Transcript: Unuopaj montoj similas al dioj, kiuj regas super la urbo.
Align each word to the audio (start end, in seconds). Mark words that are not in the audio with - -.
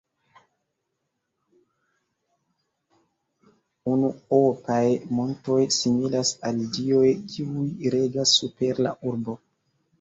Unuopaj 3.93 4.81
montoj 5.19 5.61
similas 5.79 6.35
al 6.49 6.65
dioj, 6.79 7.07
kiuj 7.35 7.71
regas 7.99 8.37
super 8.43 8.87
la 8.89 8.99
urbo. 9.15 9.41